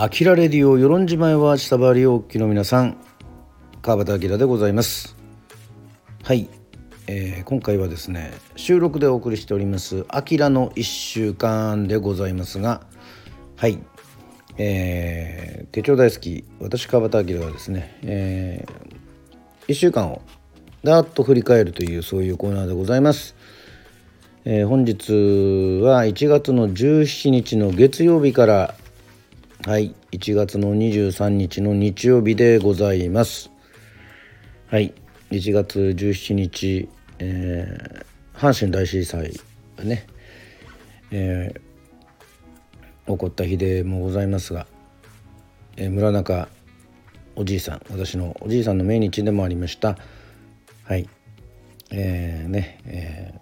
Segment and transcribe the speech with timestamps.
[0.00, 2.96] アキラレディオ与論島へは下回りおきの皆さん
[3.82, 5.16] 川端明でございます。
[6.22, 6.48] はい、
[7.08, 12.82] えー、今回はですね収録でお送りしております「あきらの1週間」でございますが
[13.56, 13.80] はい。
[14.56, 20.22] えー、手帳大好き私川端明はですね、えー、1週間を
[20.84, 23.34] だーっと振り返るというそういうコーナーでございます、
[24.44, 28.74] えー、本日は1月の17日の月曜日から
[29.68, 29.94] はい。
[30.12, 33.50] 1月の23日の日曜日でございます。
[34.68, 34.94] はい。
[35.30, 39.30] 1月17日、えー、阪神大震災
[39.76, 40.06] がね、
[41.10, 44.66] えー、起こった日でもございますが、
[45.76, 46.48] えー、村中
[47.36, 49.98] おじいさん私のおじいさんの命日でもありました。
[50.84, 51.06] はい。
[51.90, 53.34] えー、ねえ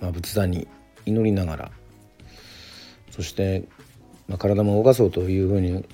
[0.00, 0.66] まあ、仏壇に
[1.04, 1.70] 祈りながら
[3.10, 3.64] そして
[4.28, 5.84] まあ、体も動かそうというふうに、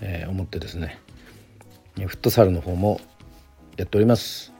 [0.00, 0.98] えー、思ってですね
[1.96, 3.00] フットサルの方も
[3.76, 4.52] やっております。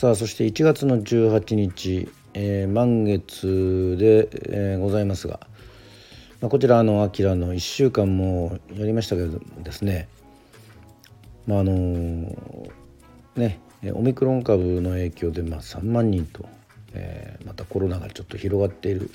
[0.00, 5.40] さあそして1月の18日、えー、満月で、えー、ございますが、
[6.40, 10.08] まあ、こちらあの「アキラの1週間もやりましたけどですね
[11.46, 12.70] まああのー、
[13.36, 13.60] ね
[13.92, 16.48] オミクロン株の影響でまあ3万人と、
[16.94, 19.10] えー、またコロナがちょっと広がっている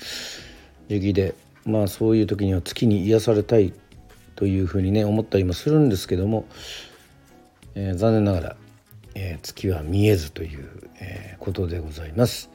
[0.88, 1.34] 時期で
[1.66, 3.72] まあそういう時には月に癒されたい
[4.36, 6.46] というふうにね思ったりもするんですけども、
[7.74, 8.56] えー、残念ながら、
[9.14, 12.50] えー、月は見えずという、えー、ことでございます。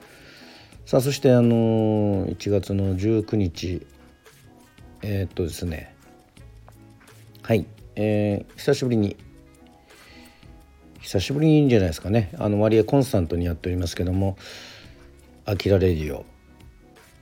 [0.85, 3.85] さあそしてあの1月の19日
[5.01, 5.93] えっとですね。
[7.41, 7.65] はい、
[7.95, 9.17] えー、久しぶりに
[11.01, 12.31] 久しぶりにいいんじゃないですかね。
[12.37, 14.37] あの割合コンスタントにやっておりますけども
[15.45, 16.25] 「アキラレディオ」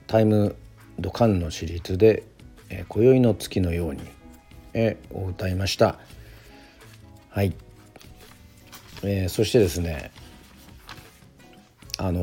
[0.06, 0.56] タイム
[1.00, 2.24] ドカンのシリーズで
[2.68, 4.00] 「えー、今宵の月のように」
[4.74, 5.98] えー、を歌いました。
[7.30, 7.54] はい、
[9.02, 10.10] えー、そしてですね
[11.98, 12.20] あの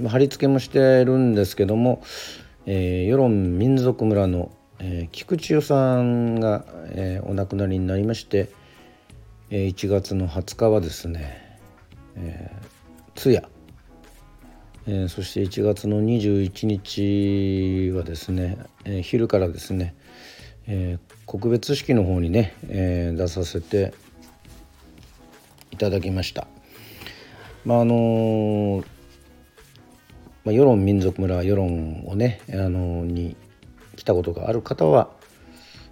[0.00, 2.02] ー、貼り付けもしてるんですけども、
[2.66, 8.50] えー、世論民族村の、えー、菊池代さんが、えー、お亡くなりになりまして、
[9.50, 11.58] えー、1月の20日はですね、
[12.16, 13.48] えー、通夜
[14.90, 18.56] えー、そして1月の21日はですね、
[18.86, 19.94] えー、昼からですね、
[20.66, 23.92] えー、告別式の方にね、え出させて
[25.70, 26.48] いただきました。
[27.66, 28.82] まああの
[30.46, 33.36] まあ、世論民族村世論をね、あのに
[33.94, 35.10] 来たことがある方は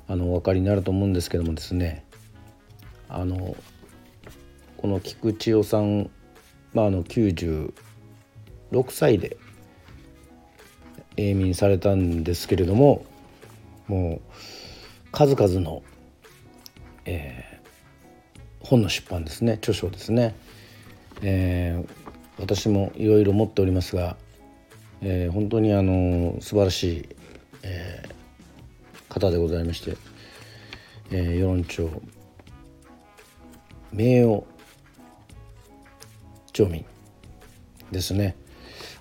[0.09, 2.07] あのお分かりになると思うんですけどもですね
[3.11, 3.57] あの
[4.79, 6.09] この菊千代さん、
[6.73, 7.75] まあ、あの90
[8.73, 9.37] 6歳で
[11.17, 13.05] 永眠されたんですけれども
[13.89, 14.33] もう
[15.13, 15.83] 数々の、
[17.05, 20.35] えー、本の出版ですね著書ですね、
[21.23, 21.91] えー、
[22.39, 24.17] 私もいろいろ持っておりますが、
[25.01, 27.09] えー、本当にあの素晴らしい、
[27.63, 29.97] えー、方でございまして、
[31.11, 31.91] えー、世論調
[33.93, 34.45] 名誉
[36.53, 36.85] 町民
[37.91, 38.35] ですね。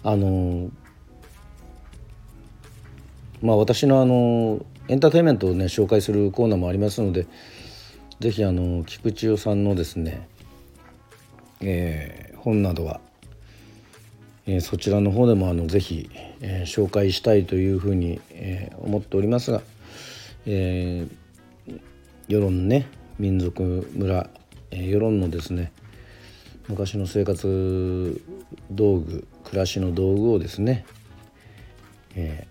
[0.06, 0.70] あの
[3.42, 7.26] まあ私のあのエンターテインメントをね紹介するコーナーもありますので
[8.20, 10.28] 是非あの菊池代さんのですね、
[11.60, 13.02] えー、本などは、
[14.46, 19.64] えー、そちらの方でもあの是非、えー、紹介したいというふうに、えー、思っておりますが、
[20.46, 21.82] えー、
[22.28, 22.88] 世論ね
[23.18, 24.30] 民族村、
[24.70, 25.72] えー、世論のですね
[26.68, 28.22] 昔の生活
[28.72, 30.86] 道具暮らしの道具をですね、
[32.16, 32.48] え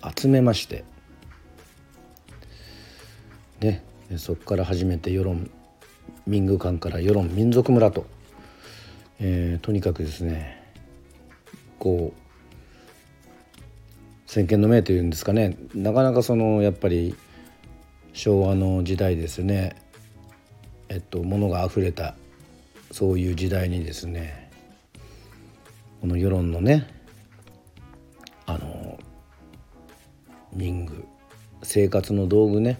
[0.00, 0.84] ー、集めまして
[3.60, 3.84] ね
[4.16, 5.50] そこから初めて世論
[6.26, 8.06] 民具館から世論民族村と、
[9.20, 10.62] えー、とにかくですね
[11.78, 12.22] こう
[14.30, 17.14] 先見の明というんですかねなかなかそのやっぱり
[18.14, 19.76] 昭和の時代ですね
[20.88, 22.14] えっと物が溢れた
[22.92, 24.50] そういう時代にですね
[26.02, 26.86] この世論のね
[28.46, 28.98] あの
[30.52, 31.06] 民具
[31.62, 32.78] 生活の道具ね、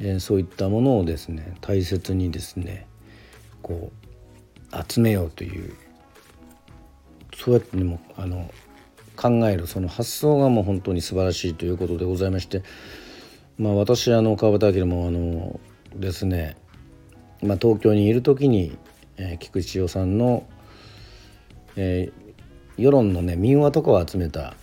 [0.00, 2.88] えー、そういったものをですね大切にですね
[3.62, 3.92] こ
[4.72, 5.76] う集めようという
[7.36, 8.50] そうやってもあの
[9.16, 12.64] 考えるその発想がもう本当に素晴らしいということでございまして
[13.58, 15.60] まあ私あの川端明もあの
[15.94, 16.56] ですね、
[17.42, 18.76] まあ、東京にいる時に
[19.20, 20.48] えー、菊池代さんの、
[21.76, 24.54] えー、世論のね民話とかを集めた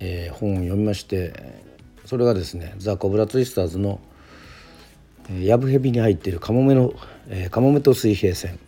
[0.00, 1.62] えー、本を読みまして
[2.04, 4.00] それがですねザ・コブラツイスターズの
[5.40, 6.92] 「ヤブヘビに入っているカモメの、
[7.28, 8.58] えー、カモメと水平線」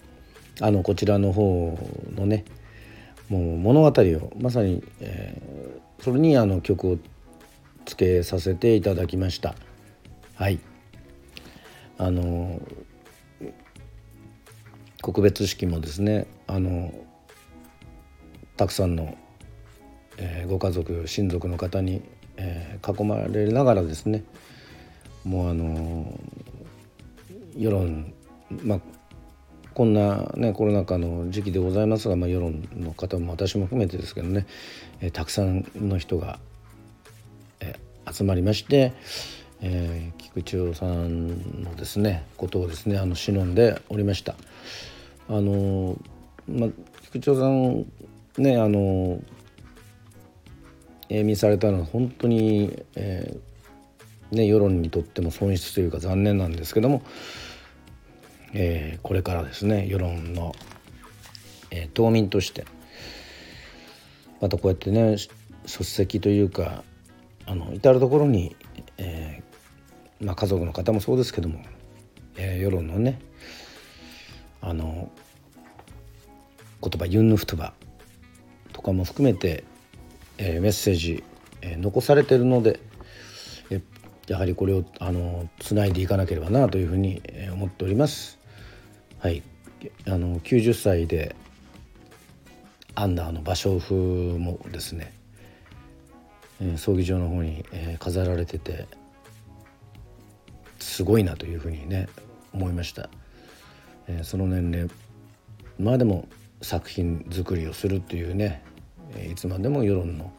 [0.62, 1.78] あのこちらの方
[2.14, 2.46] のね
[3.28, 6.98] もう物語をまさに、えー、それにあの曲を
[7.84, 9.54] つけさせていただきました。
[10.34, 10.58] はい。
[11.98, 12.60] あの
[15.06, 16.92] 告別式もですねあの
[18.56, 19.16] たくさんの、
[20.16, 22.02] えー、ご家族親族の方に、
[22.36, 24.24] えー、囲まれながらですね
[25.22, 26.18] もうあの
[27.56, 28.12] 世論
[28.64, 28.80] まあ
[29.74, 34.44] こんな、ね、コロナ禍の時期でございますが、まあ、世論の方も私も含めてですけどね、
[35.00, 36.40] えー、たくさんの人が、
[37.60, 38.92] えー、集まりまして、
[39.60, 44.34] えー、菊池さんのですねことをですねあの忍んでおりました。
[45.28, 45.96] あの
[46.48, 46.68] まあ、
[47.02, 47.86] 菊池さん
[48.38, 49.20] ねあの
[51.08, 57.02] 永眠されたのは本当に、えー、ね、世論にとっても損失というか残念なんですけども、
[58.52, 60.54] えー、これからですね世論の、
[61.70, 62.64] えー、島民として
[64.40, 65.16] またこうやってね
[65.66, 66.84] 出席というか
[67.46, 68.56] あの至る所に、
[68.98, 71.62] えーまあ、家族の方もそうですけども、
[72.36, 73.20] えー、世論のね
[74.66, 75.10] あの
[76.82, 77.72] 言葉ユンヌフトバ
[78.72, 79.62] とかも含めて、
[80.38, 81.22] えー、メッセージ、
[81.62, 82.80] えー、残されてるので
[84.26, 87.22] やはりこれをあのつないでいかなければなというふうに
[87.52, 88.38] 思っております。
[89.20, 89.44] はい、
[90.06, 91.36] あの90歳で
[92.96, 93.94] アンダーの芭蕉布
[94.38, 95.12] もですね、
[96.60, 98.88] えー、葬儀場の方に、えー、飾られてて
[100.80, 102.08] すごいなというふうにね
[102.52, 103.08] 思いました、
[104.08, 104.90] えー、その年齢
[105.78, 106.28] まあでも
[106.62, 108.62] 作品作りをするっていうね
[109.30, 110.32] いつまでも世論の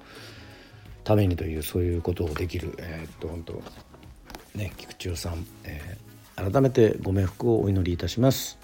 [1.03, 3.63] ためにというそういうことをできる、えー、っと本当
[4.55, 8.57] ね菊池さん、えー、改めてご冥福をお祈りいたします。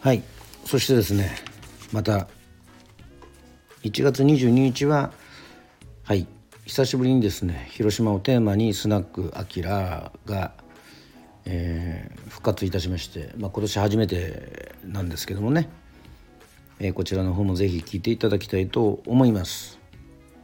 [0.00, 0.22] はい
[0.64, 1.36] そしてですね
[1.92, 2.28] また
[3.82, 5.12] 1月22日は
[6.04, 6.26] はい
[6.64, 10.52] 久しぶりにですね広島をテーマにスナックアキラが、
[11.46, 15.68] えー、復活いたしまして、まあ、今年初めてなんですけどもね、
[16.78, 19.78] えー、こちらの方もぜひ聞いていただきたいと思います。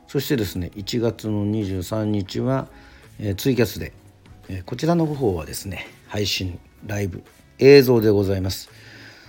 [0.09, 2.69] そしてですね1月の23日は、
[3.19, 3.93] えー、ツイキャスで、
[4.49, 7.23] え、こちらの方はですね配信ライブ
[7.59, 8.71] 映像でございます。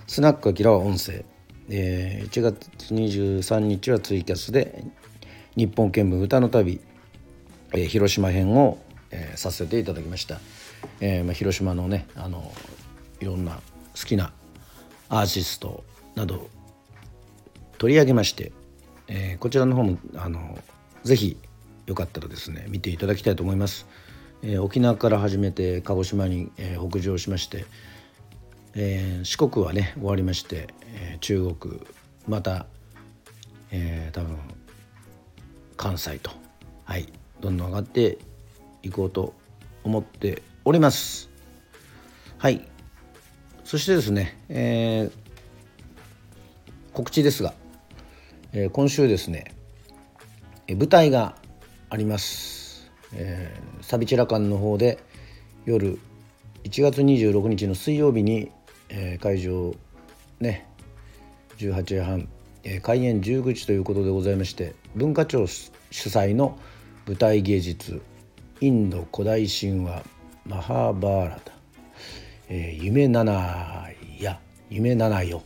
[0.06, 1.26] スナックアキラは音声、
[1.70, 4.84] え、1月23日はツイキャスで
[5.56, 6.80] 日本見聞歌の旅、
[7.74, 8.78] え、広島編を、
[9.12, 10.40] え、させていただきました、
[11.00, 12.52] えーまあ、広島のねあの
[13.20, 14.32] いろんな好きな
[15.10, 15.84] アーティスト
[16.16, 16.50] など
[17.78, 18.52] 取り上げまして、
[19.08, 20.58] えー、こちらの方もあの
[21.04, 21.38] ぜひ
[21.86, 23.88] よかったらですね見ていただきたいと思います、
[24.42, 27.66] えー、沖縄から始めて鹿児島に、えー、北上しまして
[28.80, 31.82] えー、四国はね終わりまして、えー、中国
[32.28, 32.68] また、
[33.72, 34.38] えー、多分
[35.76, 36.30] 関西と
[36.86, 37.12] はい
[37.42, 38.20] どんどん上がって
[38.84, 39.34] いこうと
[39.84, 41.30] 思っております。
[42.38, 42.68] はい。
[43.64, 45.12] そしてですね、えー、
[46.94, 47.54] 告知ですが、
[48.54, 49.54] えー、今週ですね、
[50.70, 51.36] 舞台が
[51.90, 55.00] あります、えー、サビチラ館の方で
[55.66, 55.98] 夜
[56.66, 58.52] 1月26日の水曜日に
[58.90, 59.76] えー、会場
[60.40, 60.68] ね
[61.58, 62.28] 18時半、
[62.64, 66.58] えー、開演19時ということでございまして文化庁主催の
[67.06, 68.02] 舞台芸術
[68.62, 70.04] インド古代神話
[70.48, 71.52] マハーバーラタ、
[72.50, 74.40] えー、夢七や
[74.70, 75.44] 夢七よ、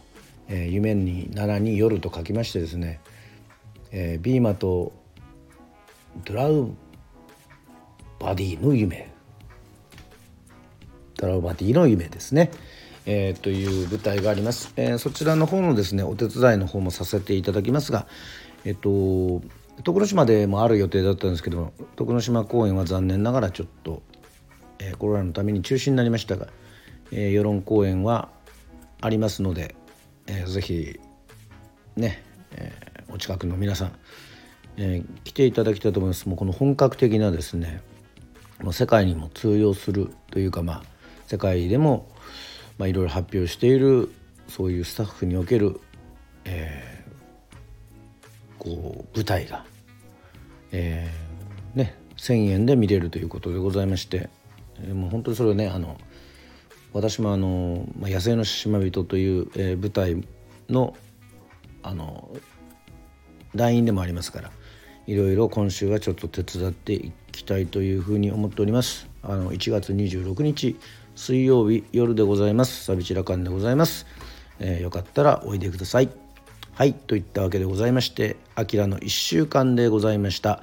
[0.47, 2.99] えー、夢に七に夜と書きましてですね、
[3.91, 4.93] えー、ビーマと
[6.23, 6.69] ドラウ
[8.19, 9.09] バディの夢。
[11.15, 12.51] ドラウバディの夢ですね。
[13.05, 18.05] えー、という舞台があります、えー、そちらの方のですねお手伝いの方もさせていただきますが
[18.63, 19.41] えっ、と
[19.83, 24.03] 徳之島でもある予定だったんですけど徳之島公演は残念ながらちょっと、
[24.89, 26.47] え、コロナのために中止になりましたが、
[27.11, 28.29] えー、世論公演は
[29.01, 29.75] ありますので、
[30.27, 30.99] えー、ぜひ
[31.95, 33.91] ね、えー、お近くの皆さん、
[34.77, 36.27] えー、来ていただきたいと思います。
[36.27, 37.81] もうこの本格的なですね
[38.61, 40.83] もう世界にも通用するというかまあ
[41.27, 42.11] 世界でも
[42.81, 44.11] まあ、いろいろ発表している
[44.47, 45.79] そういうスタッフにおける、
[46.45, 49.63] えー、こう舞台が、
[50.71, 54.31] えー、ね、1,000円で見れるということでございまして、
[54.93, 55.97] もう本当にそれをねあの
[56.93, 60.23] 私もあの「まあ、野生の島人」という、えー、舞台
[60.69, 60.95] の
[61.83, 62.29] あの
[63.55, 64.51] 団員でもありますから
[65.07, 69.07] いろいろ今週はちょっと手伝っていきたいというふうに思っております。
[69.23, 70.77] あの1月26日
[71.15, 72.85] 水曜日夜でございます。
[72.85, 74.05] サビチラカンでございます、
[74.59, 76.09] えー、よかったらおいでください。
[76.73, 80.61] はいといったわけでございましてあきらの1週間でございました。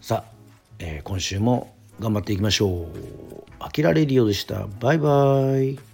[0.00, 0.32] さあ、
[0.78, 2.86] えー、今週も頑張っていきましょう。
[3.60, 4.66] あきらレディオでした。
[4.80, 5.91] バイバイ。